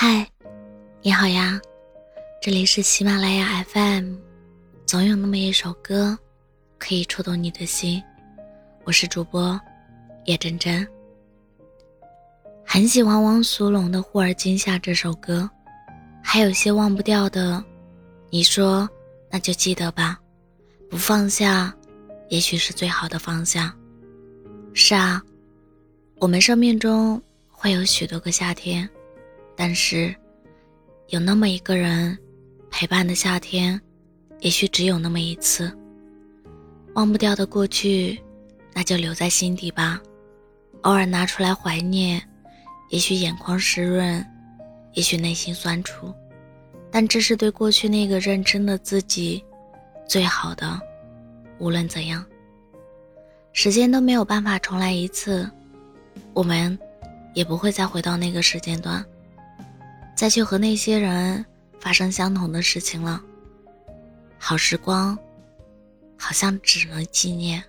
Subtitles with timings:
[0.00, 0.24] 嗨，
[1.02, 1.60] 你好呀，
[2.40, 4.14] 这里是喜马拉雅 FM，
[4.86, 6.16] 总有那么一首歌
[6.78, 8.00] 可以触动你的心。
[8.84, 9.60] 我是主播
[10.26, 10.86] 叶真真，
[12.64, 15.50] 很喜欢汪苏泷的《忽而今夏》这首歌，
[16.22, 17.60] 还有些忘不掉的。
[18.30, 18.88] 你说，
[19.28, 20.16] 那就记得吧，
[20.88, 21.74] 不放下，
[22.28, 23.76] 也许是最好的方向。
[24.74, 25.20] 是啊，
[26.20, 27.20] 我们生命中
[27.50, 28.88] 会有许多个夏天。
[29.60, 30.14] 但是，
[31.08, 32.16] 有那么一个人
[32.70, 33.78] 陪伴的夏天，
[34.38, 35.76] 也许只有那么一次。
[36.94, 38.22] 忘不掉的过去，
[38.72, 40.00] 那就留在心底吧。
[40.82, 42.22] 偶尔拿出来怀念，
[42.90, 44.24] 也许眼眶湿润，
[44.92, 46.14] 也许内心酸楚，
[46.88, 49.44] 但这是对过去那个认真的自己
[50.06, 50.80] 最好的。
[51.58, 52.24] 无论怎样，
[53.52, 55.50] 时间都没有办法重来一次，
[56.32, 56.78] 我们
[57.34, 59.04] 也不会再回到那个时间段。
[60.18, 61.46] 再去和那些人
[61.78, 63.22] 发生相同的事情了。
[64.36, 65.16] 好时光，
[66.18, 67.62] 好像只能纪念。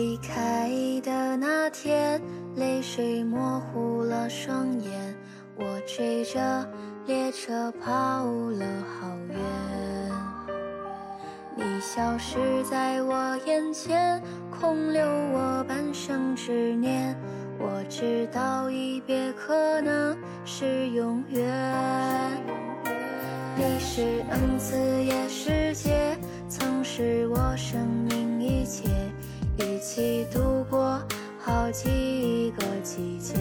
[0.00, 0.70] 离开
[1.04, 2.18] 的那天，
[2.56, 5.14] 泪水模糊了双眼，
[5.58, 6.66] 我追着
[7.04, 9.38] 列车跑了好远。
[11.54, 14.18] 你消失在我眼前，
[14.50, 17.14] 空留我半生执念。
[17.58, 21.44] 我知道一别可能是永远。
[23.54, 26.16] 你是恩赐也是劫，
[26.48, 27.99] 曾是我生，
[29.60, 31.00] 一起度过。
[31.42, 33.34] 好几个季节，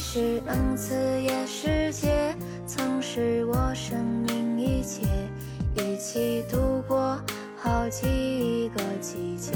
[0.00, 2.08] 是恩赐也是劫，
[2.64, 5.02] 曾是我生命一切，
[5.74, 7.20] 一起度过
[7.56, 9.52] 好几个季节。